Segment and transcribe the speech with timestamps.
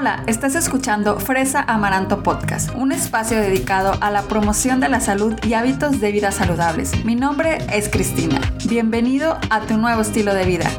[0.00, 5.34] Hola, estás escuchando Fresa Amaranto Podcast, un espacio dedicado a la promoción de la salud
[5.46, 7.04] y hábitos de vida saludables.
[7.04, 8.40] Mi nombre es Cristina.
[8.66, 10.70] Bienvenido a tu nuevo estilo de vida.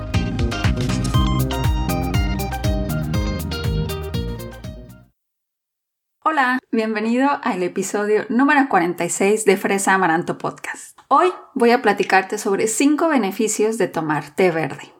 [6.24, 10.98] Hola, bienvenido al episodio número 46 de Fresa Amaranto Podcast.
[11.10, 14.92] Hoy voy a platicarte sobre 5 beneficios de tomar té verde.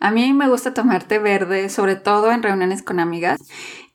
[0.00, 3.40] A mí me gusta tomar té verde, sobre todo en reuniones con amigas.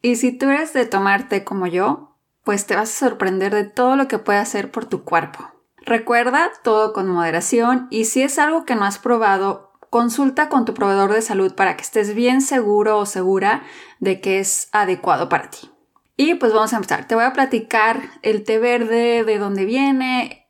[0.01, 3.63] Y si tú eres de tomar té como yo, pues te vas a sorprender de
[3.63, 5.49] todo lo que puede hacer por tu cuerpo.
[5.85, 10.73] Recuerda todo con moderación y si es algo que no has probado, consulta con tu
[10.73, 13.63] proveedor de salud para que estés bien seguro o segura
[13.99, 15.69] de que es adecuado para ti.
[16.15, 17.07] Y pues vamos a empezar.
[17.07, 20.42] Te voy a platicar el té verde, de dónde viene,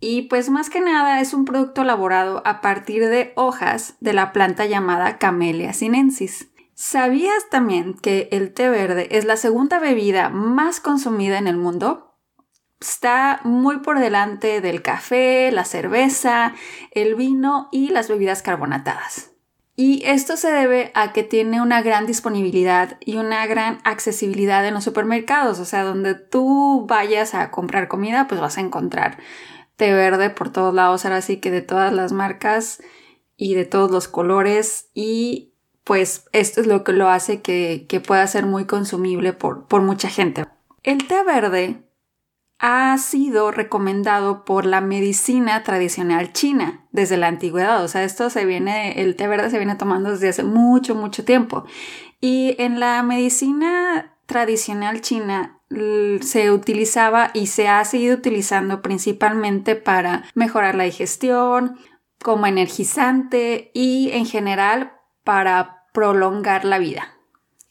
[0.00, 4.32] y pues más que nada es un producto elaborado a partir de hojas de la
[4.32, 6.48] planta llamada Camellia sinensis.
[6.74, 12.14] ¿Sabías también que el té verde es la segunda bebida más consumida en el mundo?
[12.80, 16.54] Está muy por delante del café, la cerveza,
[16.92, 19.32] el vino y las bebidas carbonatadas.
[19.74, 24.74] Y esto se debe a que tiene una gran disponibilidad y una gran accesibilidad en
[24.74, 29.18] los supermercados, o sea, donde tú vayas a comprar comida, pues vas a encontrar
[29.78, 32.82] té verde por todos lados, ahora sí que de todas las marcas
[33.36, 38.26] y de todos los colores y pues esto es lo que lo hace que, pueda
[38.26, 40.44] ser muy consumible por, por mucha gente.
[40.82, 41.82] El té verde
[42.58, 47.82] ha sido recomendado por la medicina tradicional china desde la antigüedad.
[47.84, 51.24] O sea, esto se viene, el té verde se viene tomando desde hace mucho, mucho
[51.24, 51.64] tiempo.
[52.20, 60.24] Y en la medicina tradicional china se utilizaba y se ha seguido utilizando principalmente para
[60.34, 61.78] mejorar la digestión,
[62.22, 64.92] como energizante y en general
[65.24, 67.14] para prolongar la vida.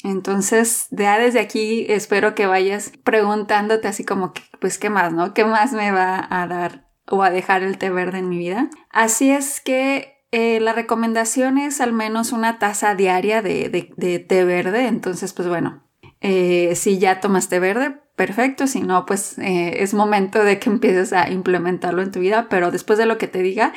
[0.03, 5.33] Entonces, ya desde aquí espero que vayas preguntándote así como pues, ¿qué más, no?
[5.33, 8.69] ¿Qué más me va a dar o a dejar el té verde en mi vida?
[8.91, 14.87] Así es que eh, la recomendación es al menos una taza diaria de té verde.
[14.87, 15.86] Entonces, pues bueno,
[16.21, 18.67] eh, si ya tomaste verde, perfecto.
[18.67, 22.47] Si no, pues eh, es momento de que empieces a implementarlo en tu vida.
[22.49, 23.73] Pero después de lo que te diga,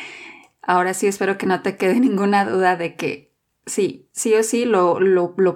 [0.62, 3.32] ahora sí espero que no te quede ninguna duda de que
[3.66, 4.98] sí, sí o sí lo,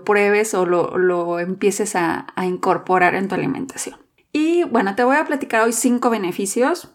[0.05, 3.99] pruebes o lo, empieces a, a incorporar en tu alimentación.
[4.33, 6.91] Y bueno, te voy a platicar hoy cinco beneficios.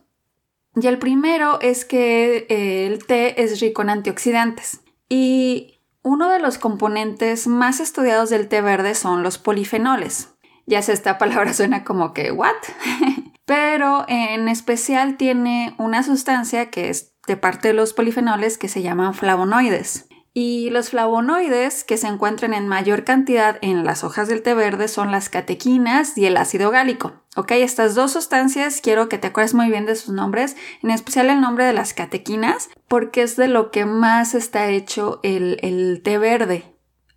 [0.75, 4.81] Y el primero es que eh, el té es rico en antioxidantes.
[5.07, 10.35] Y uno de los componentes más estudiados del té verde son los polifenoles.
[10.65, 12.55] Ya sé, esta palabra suena como que, ¿what?
[13.45, 18.81] Pero en especial tiene una sustancia que es de parte de los polifenoles que se
[18.81, 20.09] llaman flavonoides.
[20.34, 24.88] Y los flavonoides que se encuentran en mayor cantidad en las hojas del té verde
[24.88, 27.13] son las catequinas y el ácido gálico.
[27.35, 31.29] Ok, estas dos sustancias quiero que te acuerdes muy bien de sus nombres, en especial
[31.29, 36.17] el nombre de las catequinas, porque es de lo que más está hecho el, té
[36.17, 36.75] verde.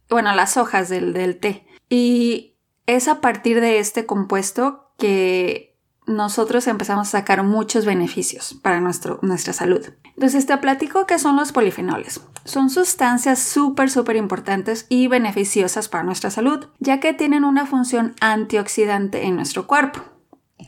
[0.08, 1.66] Bueno, las hojas del, del té.
[1.88, 2.56] Y
[2.86, 5.71] es a partir de este compuesto que
[6.16, 9.84] nosotros empezamos a sacar muchos beneficios para nuestro, nuestra salud.
[10.14, 12.20] Entonces te platico qué son los polifenoles.
[12.44, 18.14] Son sustancias súper, súper importantes y beneficiosas para nuestra salud, ya que tienen una función
[18.20, 20.00] antioxidante en nuestro cuerpo.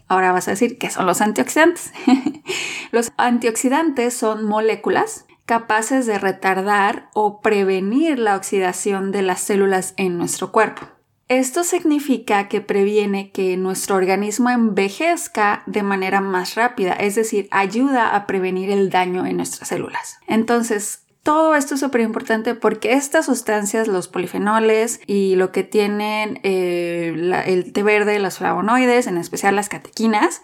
[0.09, 1.93] Ahora vas a decir, ¿qué son los antioxidantes?
[2.93, 10.17] los antioxidantes son moléculas capaces de retardar o prevenir la oxidación de las células en
[10.17, 10.87] nuestro cuerpo.
[11.29, 18.15] Esto significa que previene que nuestro organismo envejezca de manera más rápida, es decir, ayuda
[18.15, 20.19] a prevenir el daño en nuestras células.
[20.27, 26.39] Entonces, todo esto es súper importante porque estas sustancias, los polifenoles y lo que tienen
[26.43, 30.43] eh, el té verde, los flavonoides, en especial las catequinas,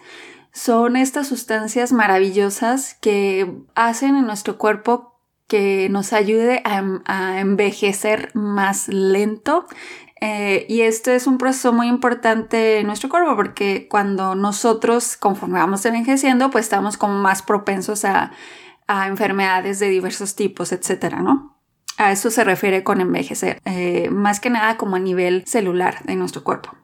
[0.53, 5.10] son estas sustancias maravillosas que hacen en nuestro cuerpo
[5.51, 9.67] que nos ayude a envejecer más lento
[10.21, 15.59] eh, y esto es un proceso muy importante en nuestro cuerpo porque cuando nosotros, conforme
[15.59, 18.33] vamos envejeciendo, pues estamos como más propensos a,
[19.07, 21.57] enfermedades de diversos tipos, etcétera, ¿no?
[21.97, 26.17] A eso se refiere con envejecer, eh, más que nada como a nivel celular de
[26.17, 26.77] nuestro cuerpo.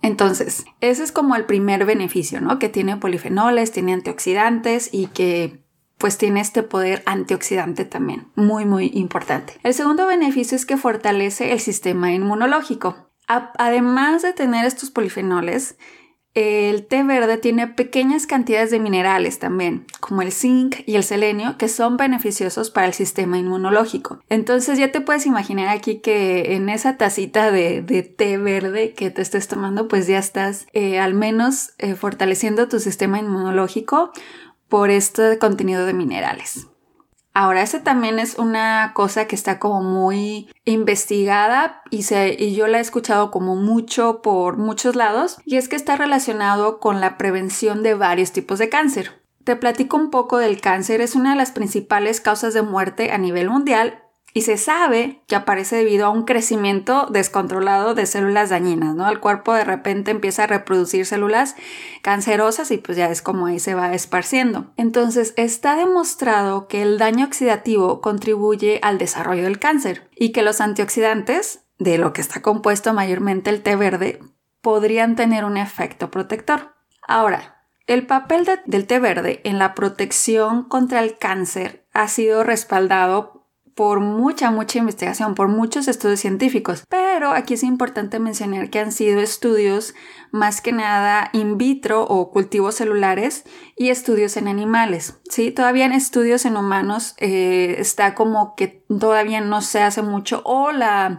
[0.00, 2.58] Entonces, ese es como el primer beneficio, ¿no?
[2.58, 5.59] Que tiene polifenoles, tiene antioxidantes y que
[6.00, 9.52] pues tiene este poder antioxidante también, muy muy importante.
[9.62, 13.10] El segundo beneficio es que fortalece el sistema inmunológico.
[13.28, 15.76] además de tener estos polifenoles,
[16.34, 21.58] el té verde tiene pequeñas cantidades de minerales también, como el zinc y el selenio,
[21.58, 24.20] que son beneficiosos para el sistema inmunológico.
[24.28, 27.82] Entonces ya te puedes imaginar aquí que en esa tacita de,
[28.16, 32.78] té verde que te estés tomando, pues ya estás eh, al menos eh, fortaleciendo tu
[32.78, 34.12] sistema inmunológico
[34.70, 36.68] por este contenido de minerales.
[37.32, 42.04] Ahora, esa también es una cosa que está como muy investigada y,
[42.38, 46.80] y yo la he escuchado como mucho por muchos lados y es que está relacionado
[46.80, 49.22] con la prevención de varios tipos de cáncer.
[49.44, 53.18] Te platico un poco del cáncer, es una de las principales causas de muerte a
[53.18, 54.02] nivel mundial
[54.32, 59.08] y se sabe que aparece debido a un crecimiento descontrolado de células dañinas, ¿no?
[59.08, 61.56] El cuerpo de repente empieza a reproducir células
[62.02, 64.72] cancerosas y pues ya es como ahí se va esparciendo.
[64.76, 70.60] Entonces está demostrado que el daño oxidativo contribuye al desarrollo del cáncer y que los
[70.60, 74.20] antioxidantes, de lo que está compuesto mayormente el té verde,
[74.60, 76.74] podrían tener un efecto protector.
[77.08, 83.39] Ahora, el papel del té verde en la protección contra el cáncer ha sido respaldado
[83.80, 86.84] por mucha, mucha investigación, por muchos estudios científicos.
[86.90, 89.94] Pero aquí es importante mencionar que han sido estudios
[90.32, 93.44] más que nada in vitro o cultivos celulares
[93.78, 95.16] y estudios en animales.
[95.30, 95.50] ¿sí?
[95.50, 100.72] Todavía en estudios en humanos eh, está como que todavía no se hace mucho o
[100.72, 101.16] la...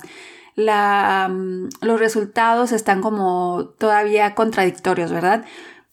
[0.56, 5.46] Mm, los resultados están como todavía contradictorios, ¿verdad?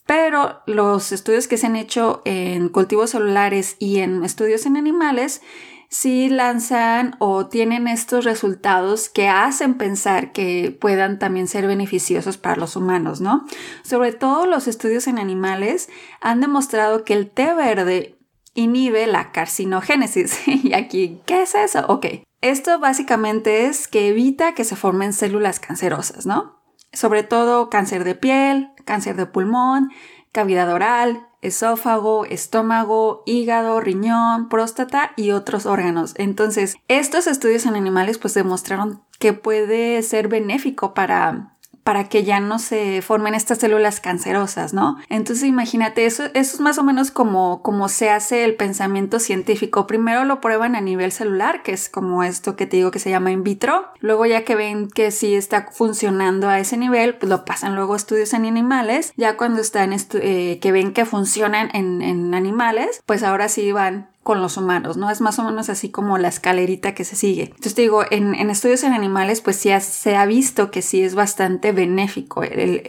[0.04, 5.40] Pero los estudios que se han hecho en cultivos celulares y en estudios en animales
[5.88, 12.56] si lanzan o tienen estos resultados que hacen pensar que puedan también ser beneficiosos para
[12.56, 13.46] los humanos, ¿no?
[13.82, 15.88] Sobre todo los estudios en animales
[16.20, 18.18] han demostrado que el té verde
[18.54, 20.40] inhibe la carcinogénesis.
[20.46, 21.86] y aquí, ¿qué es eso?
[21.88, 22.06] Ok,
[22.42, 26.58] esto básicamente es que evita que se formen células cancerosas, ¿no?
[26.92, 29.90] Sobre todo cáncer de piel, cáncer de pulmón,
[30.32, 36.14] cavidad oral, esófago, estómago, hígado, riñón, próstata y otros órganos.
[36.16, 41.56] Entonces, estos estudios en animales pues demostraron que puede ser benéfico para
[41.88, 44.98] para que ya no se formen estas células cancerosas, ¿no?
[45.08, 49.86] Entonces imagínate, eso, eso es más o menos como, como se hace el pensamiento científico.
[49.86, 53.08] Primero lo prueban a nivel celular, que es como esto que te digo que se
[53.08, 53.86] llama in vitro.
[54.00, 57.94] Luego ya que ven que sí está funcionando a ese nivel, pues lo pasan luego
[57.94, 59.14] a estudios en animales.
[59.16, 64.10] Ya cuando están, eh, que ven que funcionan en, en animales, pues ahora sí van
[64.28, 65.08] con los humanos, ¿no?
[65.08, 67.44] Es más o menos así como la escalerita que se sigue.
[67.44, 71.14] Entonces te digo, en, estudios en animales, pues sí se ha visto que sí es
[71.14, 72.82] bastante benéfico el,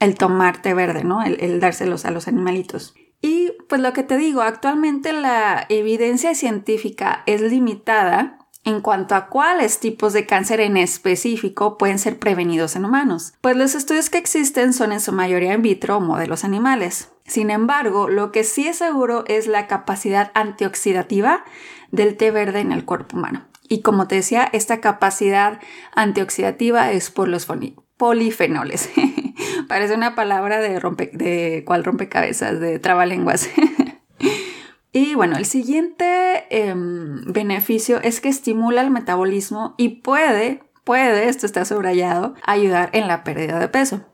[0.00, 1.22] el, tomar té verde, ¿no?
[1.22, 2.92] El, el dárselos a los animalitos.
[3.22, 9.26] Y pues lo que te digo, actualmente la evidencia científica es limitada en cuanto a
[9.28, 14.18] cuáles tipos de cáncer en específico pueden ser prevenidos en humanos, pues los estudios que
[14.18, 17.10] existen son en su mayoría in vitro o modelos animales.
[17.26, 21.44] Sin embargo, lo que sí es seguro es la capacidad antioxidativa
[21.90, 23.46] del té verde en el cuerpo humano.
[23.68, 25.60] Y como te decía, esta capacidad
[25.94, 27.46] antioxidativa es por los
[27.96, 28.90] polifenoles.
[29.68, 33.48] Parece una palabra de, rompe, de cual rompecabezas, de trabalenguas.
[34.92, 41.46] Y bueno, el siguiente em, beneficio es que estimula el metabolismo y puede, puede, esto
[41.46, 44.04] está subrayado, ayudar en la pérdida de peso.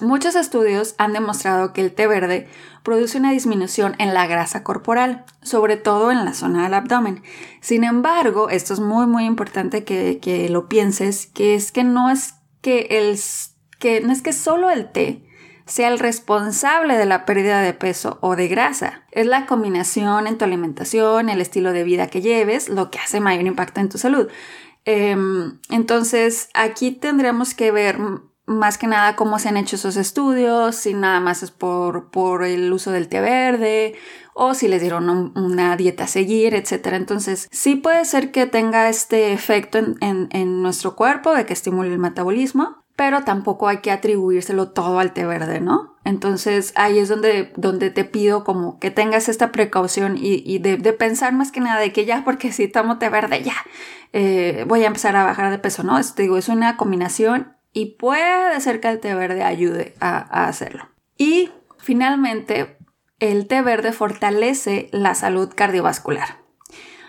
[0.00, 2.48] Muchos estudios han demostrado que el té verde
[2.82, 7.22] produce una disminución en la grasa corporal, sobre todo en la zona del abdomen.
[7.60, 12.10] Sin embargo, esto es muy muy importante que, que lo pienses, que es que no
[12.10, 13.18] es que el
[13.78, 15.29] que no es que solo el té
[15.70, 19.04] sea el responsable de la pérdida de peso o de grasa.
[19.12, 23.20] Es la combinación en tu alimentación, el estilo de vida que lleves, lo que hace
[23.20, 24.28] mayor impacto en tu salud.
[24.84, 27.98] Em, entonces, aquí tendremos que ver
[28.46, 32.42] más que nada cómo se han hecho esos estudios, si nada más es por, por
[32.44, 33.94] el uso del té verde
[34.34, 36.88] o si les dieron una dieta a seguir, etc.
[36.94, 41.92] Entonces, sí puede ser que tenga este efecto en, en nuestro cuerpo de que estimule
[41.92, 45.96] el metabolismo, pero tampoco hay que atribuírselo todo al té verde, ¿no?
[46.04, 51.32] Entonces ahí es donde, donde te pido como que tengas esta precaución y, de, pensar
[51.32, 53.54] más que nada de que ya porque si tomo té verde ya
[54.12, 55.98] eh, voy a empezar a bajar de peso, ¿no?
[55.98, 60.90] Es, digo, es una combinación y puede ser que el té verde ayude a hacerlo.
[61.16, 62.76] Y finalmente,
[63.18, 66.36] el té verde fortalece la salud cardiovascular.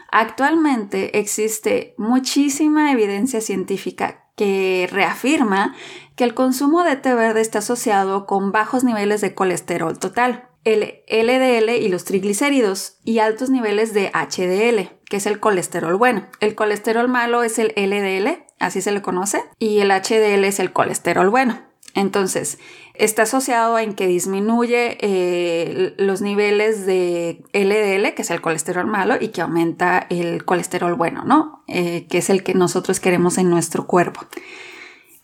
[0.09, 5.75] Actualmente existe muchísima evidencia científica que reafirma
[6.15, 11.03] que el consumo de té verde está asociado con bajos niveles de colesterol total, el
[11.07, 16.25] LDL y los triglicéridos, y altos niveles de HDL, que es el colesterol bueno.
[16.39, 20.73] El colesterol malo es el LDL, así se le conoce, y el HDL es el
[20.73, 21.61] colesterol bueno.
[21.93, 22.57] Entonces,
[22.93, 29.15] está asociado en que disminuye eh, los niveles de LDL, que es el colesterol malo,
[29.19, 31.63] y que aumenta el colesterol bueno, ¿no?
[31.67, 34.21] Eh, que es el que nosotros queremos en nuestro cuerpo.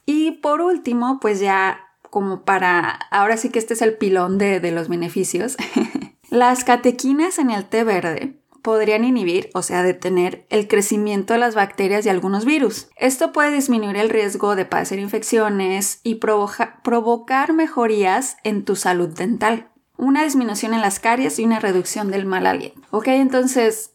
[0.06, 4.60] Y por último, pues ya como para, ahora sí que este es el pilón de,
[4.60, 5.58] de los beneficios,
[6.30, 8.37] las catequinas en el té verde
[8.68, 12.90] podrían inhibir, o sea, detener el crecimiento de las bacterias y algunos virus.
[12.98, 19.70] Esto puede disminuir el riesgo de padecer infecciones y provocar mejorías en tu salud dental.
[19.96, 22.82] Una disminución en las caries y una reducción del mal aliento.
[22.92, 23.94] Ok, entonces,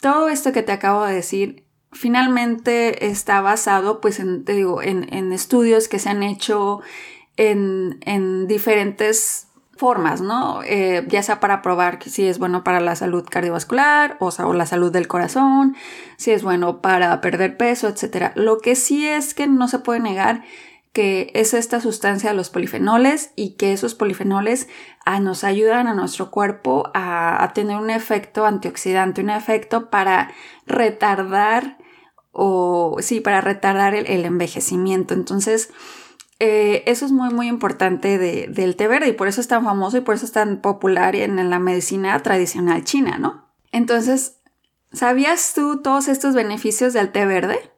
[0.00, 5.32] todo esto que te acabo de decir finalmente está basado, pues, en, te digo, en,
[5.32, 6.80] estudios que se han hecho
[7.36, 9.48] en, en diferentes
[9.80, 10.60] formas, ¿no?
[10.62, 14.92] Eh, ya sea para probar si es bueno para la salud cardiovascular o, la salud
[14.92, 15.74] del corazón,
[16.18, 18.32] si es bueno para perder peso, etc.
[18.34, 20.42] Lo que sí es que no se puede negar
[20.92, 24.68] que es esta sustancia, los polifenoles, y que esos polifenoles
[25.06, 30.30] ah, nos ayudan a nuestro cuerpo a, tener un efecto antioxidante, un efecto para
[30.66, 31.78] retardar
[32.32, 35.14] o sí, para retardar el envejecimiento.
[35.14, 35.70] Entonces,
[36.42, 39.98] eh, eso es muy, muy importante del té verde y por eso es tan famoso
[39.98, 43.46] y por eso es tan popular en, la medicina tradicional china, ¿no?
[43.72, 44.40] Entonces,
[44.90, 47.70] ¿sabías tú todos estos beneficios del té verde?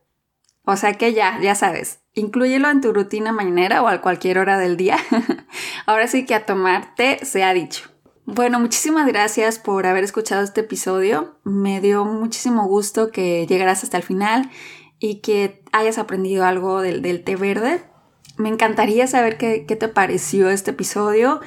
[0.64, 4.56] O sea que ya, ya sabes, inclúyelo en tu rutina mañanera o a cualquier hora
[4.58, 4.96] del día.
[5.86, 7.90] Ahora sí que a tomar té se ha dicho.
[8.26, 11.36] Bueno, muchísimas gracias por haber escuchado este episodio.
[11.42, 14.48] Me dio muchísimo gusto que llegaras hasta el final
[15.00, 17.91] y que hayas aprendido algo del té verde.
[18.42, 21.40] Me encantaría saber qué, te pareció este episodio.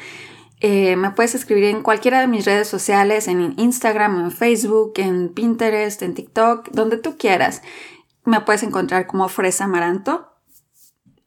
[0.61, 5.27] Eh, me puedes escribir en cualquiera de mis redes sociales, en Instagram, en Facebook, en
[5.27, 7.61] Pinterest, en TikTok, donde tú quieras.
[8.23, 10.31] Me puedes encontrar como Fresa Amaranto.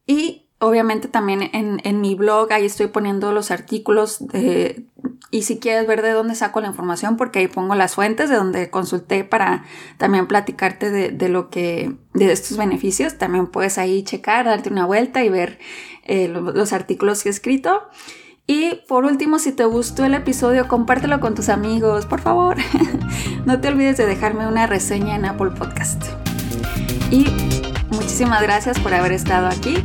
[0.06, 4.84] Y obviamente también en, mi blog, ahí estoy poniendo los artículos de,
[5.30, 8.36] y si quieres ver de dónde saco la información, porque ahí pongo las fuentes de
[8.36, 9.64] donde consulté para
[9.98, 15.22] también platicarte de, lo que, de estos beneficios, también puedes ahí checar, darte una vuelta
[15.22, 15.58] y ver
[16.04, 17.82] eh, los artículos que he escrito.
[18.50, 22.56] Y por último, si te gustó el episodio, compártelo con tus amigos, por favor.
[23.44, 26.02] no te olvides de dejarme una reseña en Apple Podcast.
[27.10, 27.26] Y
[27.90, 29.84] muchísimas gracias por haber estado aquí.